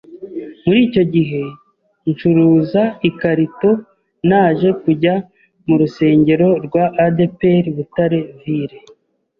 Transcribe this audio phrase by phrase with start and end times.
[0.65, 1.41] Muri icyo gihe
[2.11, 3.69] nshuruza ikarito,
[4.29, 5.13] naje kujya
[5.67, 8.77] mu Rusengero rwa ADEPR Butare Ville